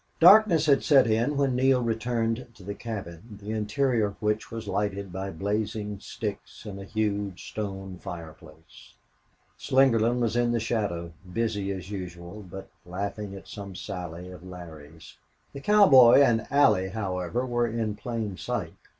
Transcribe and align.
Darkness 0.19 0.65
had 0.65 0.83
set 0.83 1.05
in 1.05 1.37
when 1.37 1.55
Neale 1.55 1.83
returned 1.83 2.47
to 2.55 2.63
the 2.63 2.73
cabin, 2.73 3.37
the 3.39 3.51
interior 3.51 4.07
of 4.07 4.19
which 4.19 4.49
was 4.49 4.67
lighted 4.67 5.13
by 5.13 5.29
blazing 5.29 5.99
sticks 5.99 6.65
in 6.65 6.79
a 6.79 6.83
huge 6.83 7.47
stone 7.51 7.99
fireplace. 7.99 8.95
Slingerland 9.59 10.19
was 10.19 10.35
in 10.35 10.53
the 10.53 10.59
shadow, 10.59 11.13
busy 11.31 11.71
as 11.71 11.91
usual, 11.91 12.41
but 12.41 12.67
laughing 12.83 13.35
at 13.35 13.47
some 13.47 13.75
sally 13.75 14.31
of 14.31 14.43
Larry's. 14.43 15.17
The 15.53 15.61
cowboy 15.61 16.21
and 16.21 16.47
Allie, 16.49 16.89
however, 16.89 17.45
were 17.45 17.67
in 17.67 17.95
plain 17.95 18.37
sight. 18.37 18.73